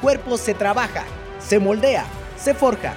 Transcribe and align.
cuerpo 0.00 0.36
se 0.36 0.54
trabaja, 0.54 1.04
se 1.38 1.58
moldea, 1.58 2.04
se 2.36 2.54
forja. 2.54 2.94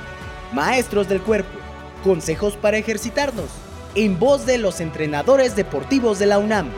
Maestros 0.54 1.08
del 1.10 1.22
cuerpo, 1.22 1.58
consejos 2.04 2.56
para 2.56 2.78
ejercitarnos, 2.78 3.50
en 3.96 4.20
voz 4.20 4.46
de 4.46 4.58
los 4.58 4.80
entrenadores 4.80 5.56
deportivos 5.56 6.20
de 6.20 6.26
la 6.26 6.40
UNAM. 6.40 6.70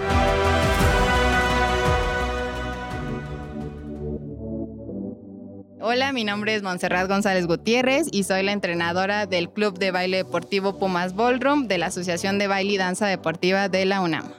Hola, 5.81 6.11
mi 6.11 6.23
nombre 6.23 6.53
es 6.53 6.61
Montserrat 6.61 7.07
González 7.07 7.47
Gutiérrez 7.47 8.07
y 8.11 8.23
soy 8.23 8.43
la 8.43 8.51
entrenadora 8.51 9.25
del 9.25 9.49
Club 9.49 9.79
de 9.79 9.91
Baile 9.91 10.17
Deportivo 10.17 10.77
Pumas 10.77 11.15
Ballroom 11.15 11.67
de 11.67 11.77
la 11.77 11.87
Asociación 11.87 12.37
de 12.37 12.47
Baile 12.47 12.73
y 12.73 12.77
Danza 12.77 13.07
Deportiva 13.07 13.69
de 13.69 13.85
la 13.85 14.01
UNAM. 14.01 14.38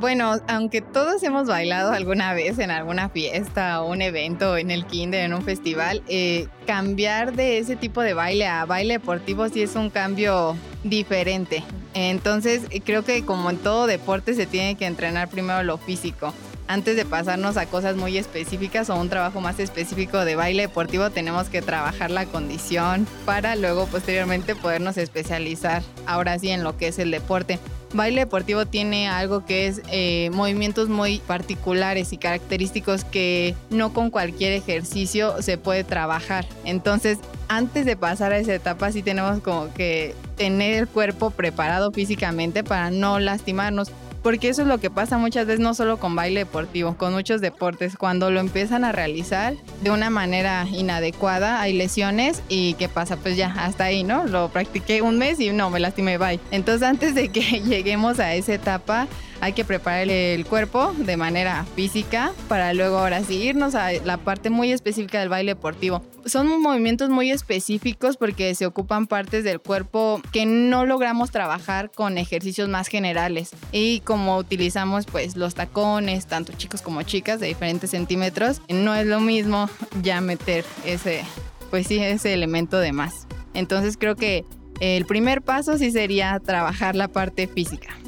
Bueno, 0.00 0.40
aunque 0.48 0.80
todos 0.80 1.22
hemos 1.24 1.46
bailado 1.46 1.92
alguna 1.92 2.32
vez 2.32 2.58
en 2.58 2.70
alguna 2.70 3.10
fiesta 3.10 3.82
o 3.82 3.90
un 3.90 4.00
evento, 4.00 4.56
en 4.56 4.70
el 4.70 4.86
kinder, 4.86 5.26
en 5.26 5.34
un 5.34 5.42
festival, 5.42 6.02
eh, 6.08 6.48
cambiar 6.66 7.34
de 7.34 7.58
ese 7.58 7.76
tipo 7.76 8.00
de 8.00 8.14
baile 8.14 8.46
a 8.46 8.64
baile 8.64 8.94
deportivo 8.94 9.46
sí 9.50 9.60
es 9.60 9.76
un 9.76 9.90
cambio 9.90 10.56
diferente. 10.84 11.62
Entonces, 11.92 12.62
creo 12.86 13.04
que 13.04 13.26
como 13.26 13.50
en 13.50 13.58
todo 13.58 13.86
deporte 13.86 14.32
se 14.32 14.46
tiene 14.46 14.74
que 14.74 14.86
entrenar 14.86 15.28
primero 15.28 15.62
lo 15.64 15.76
físico 15.76 16.32
antes 16.66 16.96
de 16.96 17.04
pasarnos 17.04 17.58
a 17.58 17.66
cosas 17.66 17.96
muy 17.96 18.16
específicas 18.16 18.88
o 18.88 18.96
un 18.96 19.08
trabajo 19.10 19.42
más 19.42 19.58
específico 19.58 20.24
de 20.24 20.36
baile 20.36 20.62
deportivo, 20.62 21.10
tenemos 21.10 21.48
que 21.48 21.60
trabajar 21.62 22.12
la 22.12 22.26
condición 22.26 23.08
para 23.26 23.56
luego 23.56 23.86
posteriormente 23.86 24.54
podernos 24.54 24.96
especializar 24.96 25.82
ahora 26.06 26.38
sí 26.38 26.48
en 26.48 26.62
lo 26.62 26.76
que 26.78 26.86
es 26.86 27.00
el 27.00 27.10
deporte. 27.10 27.58
Baile 27.92 28.20
deportivo 28.20 28.66
tiene 28.66 29.08
algo 29.08 29.44
que 29.44 29.66
es 29.66 29.82
eh, 29.90 30.30
movimientos 30.32 30.88
muy 30.88 31.18
particulares 31.18 32.12
y 32.12 32.18
característicos 32.18 33.04
que 33.04 33.56
no 33.70 33.92
con 33.92 34.10
cualquier 34.10 34.52
ejercicio 34.52 35.42
se 35.42 35.58
puede 35.58 35.82
trabajar. 35.82 36.46
Entonces, 36.64 37.18
antes 37.48 37.84
de 37.84 37.96
pasar 37.96 38.32
a 38.32 38.38
esa 38.38 38.54
etapa, 38.54 38.92
sí 38.92 39.02
tenemos 39.02 39.40
como 39.40 39.74
que 39.74 40.14
tener 40.36 40.74
el 40.74 40.88
cuerpo 40.88 41.30
preparado 41.30 41.90
físicamente 41.90 42.62
para 42.62 42.90
no 42.90 43.18
lastimarnos 43.18 43.90
porque 44.22 44.48
eso 44.48 44.62
es 44.62 44.68
lo 44.68 44.78
que 44.78 44.90
pasa 44.90 45.18
muchas 45.18 45.46
veces 45.46 45.60
no 45.60 45.74
solo 45.74 45.98
con 45.98 46.14
baile 46.14 46.40
deportivo, 46.40 46.96
con 46.96 47.12
muchos 47.12 47.40
deportes, 47.40 47.96
cuando 47.96 48.30
lo 48.30 48.40
empiezan 48.40 48.84
a 48.84 48.92
realizar 48.92 49.54
de 49.82 49.90
una 49.90 50.10
manera 50.10 50.66
inadecuada, 50.70 51.60
hay 51.60 51.72
lesiones 51.72 52.42
y 52.48 52.74
¿qué 52.74 52.88
pasa? 52.88 53.16
Pues 53.16 53.36
ya, 53.36 53.54
hasta 53.58 53.84
ahí, 53.84 54.04
¿no? 54.04 54.26
Lo 54.26 54.48
practiqué 54.48 55.02
un 55.02 55.18
mes 55.18 55.40
y 55.40 55.50
no, 55.50 55.70
me 55.70 55.80
lastimé, 55.80 56.18
bye. 56.18 56.40
Entonces 56.50 56.86
antes 56.86 57.14
de 57.14 57.30
que 57.30 57.40
lleguemos 57.64 58.20
a 58.20 58.34
esa 58.34 58.54
etapa, 58.54 59.08
hay 59.40 59.52
que 59.52 59.64
preparar 59.64 60.08
el 60.08 60.44
cuerpo 60.46 60.92
de 60.96 61.16
manera 61.16 61.64
física 61.74 62.32
para 62.48 62.74
luego 62.74 62.98
ahora 62.98 63.22
sí 63.24 63.36
irnos 63.36 63.74
a 63.74 63.92
la 63.92 64.18
parte 64.18 64.50
muy 64.50 64.72
específica 64.72 65.20
del 65.20 65.28
baile 65.28 65.52
deportivo. 65.52 66.02
Son 66.26 66.60
movimientos 66.60 67.08
muy 67.08 67.30
específicos 67.30 68.16
porque 68.16 68.54
se 68.54 68.66
ocupan 68.66 69.06
partes 69.06 69.42
del 69.44 69.60
cuerpo 69.60 70.20
que 70.32 70.44
no 70.46 70.84
logramos 70.84 71.30
trabajar 71.30 71.90
con 71.90 72.18
ejercicios 72.18 72.68
más 72.68 72.88
generales. 72.88 73.50
Y 73.72 74.00
como 74.00 74.36
utilizamos 74.36 75.06
pues 75.06 75.36
los 75.36 75.54
tacones, 75.54 76.26
tanto 76.26 76.52
chicos 76.52 76.82
como 76.82 77.02
chicas 77.02 77.40
de 77.40 77.46
diferentes 77.46 77.90
centímetros, 77.90 78.60
no 78.68 78.94
es 78.94 79.06
lo 79.06 79.20
mismo 79.20 79.70
ya 80.02 80.20
meter 80.20 80.64
ese, 80.84 81.24
pues 81.70 81.86
sí, 81.86 81.98
ese 81.98 82.34
elemento 82.34 82.78
de 82.78 82.92
más. 82.92 83.26
Entonces 83.54 83.96
creo 83.96 84.16
que 84.16 84.44
el 84.80 85.04
primer 85.04 85.42
paso 85.42 85.76
sí 85.76 85.90
sería 85.90 86.38
trabajar 86.40 86.96
la 86.96 87.08
parte 87.08 87.46
física. 87.46 87.99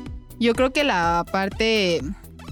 Yo 0.42 0.54
creo 0.54 0.72
que 0.72 0.82
la 0.82 1.24
parte 1.30 2.00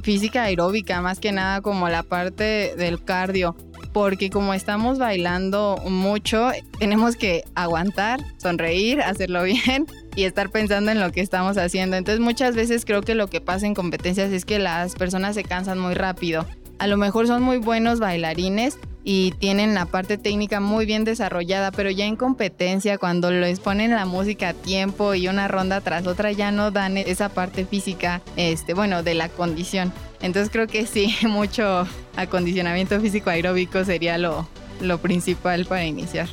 física 0.05 0.45
aeróbica, 0.45 1.01
más 1.01 1.19
que 1.19 1.33
nada 1.33 1.61
como 1.61 1.89
la 1.89 2.05
parte 2.05 2.77
del 2.77 3.03
cardio, 3.03 3.57
porque 3.93 4.31
como 4.31 4.55
estamos 4.55 5.01
bailando 5.01 5.77
mucho, 5.89 6.53
tenemos 6.79 7.17
que 7.17 7.43
aguantar, 7.57 8.21
sonreír, 8.37 9.01
hacerlo 9.01 9.43
bien 9.43 9.89
y 10.15 10.23
estar 10.23 10.51
pensando 10.51 10.93
en 10.93 11.01
lo 11.01 11.11
que 11.11 11.21
estamos 11.21 11.59
haciendo. 11.59 11.97
Entonces 11.97 12.21
muchas 12.21 12.55
veces 12.55 12.85
creo 12.85 13.03
que 13.03 13.17
lo 13.17 13.27
que 13.27 13.41
pasa 13.41 13.67
en 13.67 13.75
competencias 13.75 14.31
es 14.31 14.45
que 14.45 14.61
las 14.61 14.95
personas 14.95 15.35
se 15.35 15.43
cansan 15.43 15.81
muy 15.81 15.95
rápido. 15.95 16.47
A 16.79 16.87
lo 16.87 16.97
mejor 16.97 17.27
son 17.27 17.43
muy 17.43 17.57
buenos 17.57 17.99
bailarines, 17.99 18.79
y 19.05 19.33
tienen 19.33 19.75
la 19.75 19.87
parte 19.87 20.19
técnica 20.19 20.61
muy 20.61 20.87
bien 20.87 21.05
desarrollada, 21.05 21.71
pero 21.71 21.91
ya 21.91 22.05
en 22.05 22.17
competencia, 22.17 22.99
cuando 22.99 23.31
les 23.31 23.61
ponen 23.61 23.93
la 23.93 24.07
música 24.07 24.51
a 24.51 24.55
tiempo 24.55 25.15
y 25.15 25.29
una 25.29 25.49
ronda 25.49 25.81
tras 25.81 26.07
otra, 26.07 26.33
ya 26.33 26.51
no 26.51 26.71
dan 26.71 26.97
esa 26.97 27.29
parte 27.29 27.65
física, 27.65 28.21
este, 28.37 28.75
bueno, 28.75 29.03
de 29.03 29.15
la 29.15 29.29
condición. 29.29 29.93
Entonces 30.21 30.51
creo 30.53 30.67
que 30.67 30.87
sí, 30.87 31.15
mucho 31.29 31.87
acondicionamiento 32.17 33.01
físico 33.01 33.31
aeróbico 33.31 33.85
sería 33.85 34.19
lo, 34.19 34.49
lo 34.81 34.99
principal 34.99 35.67
para 35.67 35.85
iniciar. 35.85 36.29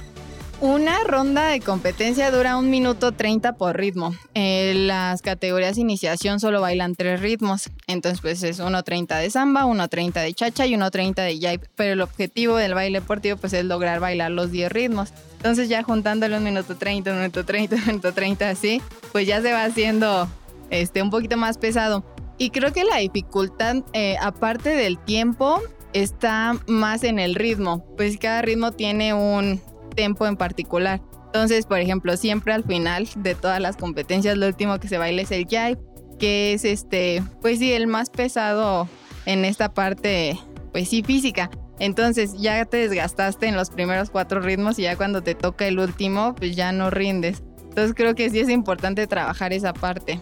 Una 0.60 1.04
ronda 1.04 1.50
de 1.50 1.60
competencia 1.60 2.32
dura 2.32 2.58
un 2.58 2.72
minuto 2.72 3.12
30 3.12 3.58
por 3.58 3.78
ritmo. 3.78 4.16
En 4.34 4.88
las 4.88 5.22
categorías 5.22 5.78
iniciación 5.78 6.40
solo 6.40 6.62
bailan 6.62 6.96
tres 6.96 7.22
ritmos. 7.22 7.70
Entonces, 7.86 8.22
pues 8.22 8.42
es 8.42 8.60
1.30 8.60 9.20
de 9.20 9.30
samba, 9.30 9.66
1.30 9.66 10.14
de 10.14 10.34
chacha 10.34 10.66
y 10.66 10.74
1.30 10.74 11.14
de 11.14 11.34
jive. 11.34 11.70
Pero 11.76 11.94
el 11.94 12.02
objetivo 12.02 12.58
del 12.58 12.74
baile 12.74 13.02
deportivo 13.02 13.38
pues 13.38 13.54
es 13.54 13.66
lograr 13.66 14.00
bailar 14.00 14.32
los 14.32 14.50
10 14.50 14.72
ritmos. 14.72 15.14
Entonces 15.36 15.70
ya 15.70 15.84
juntándole 15.84 16.36
un 16.36 16.44
minuto 16.44 16.76
30, 16.76 17.12
un 17.12 17.18
minuto 17.20 17.46
30, 17.46 17.76
un 17.76 17.86
minuto 17.86 18.12
30 18.12 18.50
así, 18.50 18.82
pues 19.12 19.28
ya 19.28 19.40
se 19.44 19.54
va 19.54 19.64
haciendo 19.64 20.28
este, 20.72 21.04
un 21.04 21.12
poquito 21.12 21.38
más 21.38 21.60
pesado. 21.60 22.04
Y 22.40 22.50
creo 22.50 22.74
que 22.74 22.84
la 22.84 22.98
dificultad, 22.98 23.84
eh, 23.94 24.16
aparte 24.20 24.70
del 24.70 24.98
tiempo, 24.98 25.62
está 25.94 26.56
más 26.66 27.04
en 27.04 27.20
el 27.20 27.36
ritmo. 27.36 27.86
Pues 27.96 28.18
cada 28.18 28.42
ritmo 28.42 28.72
tiene 28.72 29.14
un, 29.14 29.62
tempo 29.98 30.28
en 30.28 30.38
particular. 30.38 31.02
Entonces, 31.26 31.66
por 31.66 31.80
ejemplo, 31.80 32.16
siempre 32.16 32.54
al 32.54 32.64
final 32.64 33.10
de 33.18 33.36
todas 33.36 33.60
las 33.60 33.76
competencias, 33.76 34.38
lo 34.38 34.48
último 34.48 34.80
que 34.80 34.88
se 34.88 34.98
baila 34.98 35.24
es 35.24 35.32
el 35.32 35.46
jive, 35.46 35.78
que 36.20 36.54
es 36.54 36.64
este, 36.64 37.22
pues 37.42 37.60
sí, 37.60 37.74
el 37.74 37.88
más 37.88 38.10
pesado 38.10 38.88
en 39.26 39.44
esta 39.44 39.74
parte, 39.74 40.40
pues 40.72 40.88
sí, 40.88 41.04
física. 41.04 41.50
Entonces 41.80 42.34
ya 42.38 42.64
te 42.66 42.78
desgastaste 42.78 43.48
en 43.48 43.56
los 43.56 43.70
primeros 43.70 44.10
cuatro 44.10 44.40
ritmos 44.40 44.80
y 44.80 44.84
ya 44.84 44.96
cuando 44.96 45.22
te 45.22 45.36
toca 45.36 45.68
el 45.68 45.80
último, 45.80 46.34
pues 46.36 46.56
ya 46.56 46.72
no 46.72 46.90
rindes. 46.90 47.44
Entonces 47.64 47.94
creo 47.96 48.16
que 48.16 48.30
sí 48.30 48.40
es 48.40 48.50
importante 48.50 49.06
trabajar 49.08 49.52
esa 49.52 49.74
parte. 49.74 50.20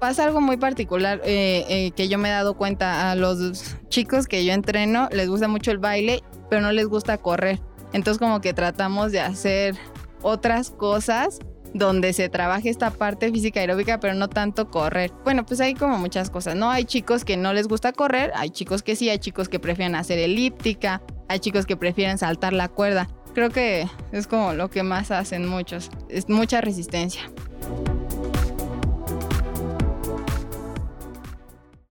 Pasa 0.00 0.24
algo 0.24 0.40
muy 0.40 0.58
particular 0.58 1.22
eh, 1.24 1.64
eh, 1.68 1.90
que 1.92 2.08
yo 2.08 2.18
me 2.18 2.28
he 2.28 2.32
dado 2.32 2.54
cuenta 2.54 3.10
a 3.10 3.14
los 3.14 3.76
chicos 3.88 4.26
que 4.26 4.44
yo 4.44 4.52
entreno, 4.52 5.08
les 5.10 5.28
gusta 5.28 5.48
mucho 5.48 5.70
el 5.70 5.78
baile, 5.78 6.22
pero 6.50 6.60
no 6.60 6.72
les 6.72 6.86
gusta 6.86 7.16
correr. 7.16 7.60
Entonces 7.96 8.18
como 8.18 8.42
que 8.42 8.52
tratamos 8.52 9.10
de 9.10 9.20
hacer 9.20 9.74
otras 10.20 10.70
cosas 10.70 11.38
donde 11.72 12.12
se 12.12 12.28
trabaje 12.28 12.68
esta 12.68 12.90
parte 12.90 13.32
física 13.32 13.60
aeróbica, 13.60 14.00
pero 14.00 14.12
no 14.12 14.28
tanto 14.28 14.70
correr. 14.70 15.12
Bueno, 15.24 15.46
pues 15.46 15.62
hay 15.62 15.72
como 15.72 15.96
muchas 15.96 16.28
cosas, 16.28 16.56
¿no? 16.56 16.70
Hay 16.70 16.84
chicos 16.84 17.24
que 17.24 17.38
no 17.38 17.54
les 17.54 17.68
gusta 17.68 17.92
correr, 17.92 18.32
hay 18.34 18.50
chicos 18.50 18.82
que 18.82 18.96
sí, 18.96 19.08
hay 19.08 19.18
chicos 19.18 19.48
que 19.48 19.58
prefieren 19.58 19.94
hacer 19.94 20.18
elíptica, 20.18 21.00
hay 21.28 21.38
chicos 21.38 21.64
que 21.64 21.78
prefieren 21.78 22.18
saltar 22.18 22.52
la 22.52 22.68
cuerda. 22.68 23.08
Creo 23.32 23.48
que 23.48 23.88
es 24.12 24.26
como 24.26 24.52
lo 24.52 24.68
que 24.68 24.82
más 24.82 25.10
hacen 25.10 25.46
muchos, 25.46 25.90
es 26.10 26.28
mucha 26.28 26.60
resistencia. 26.60 27.22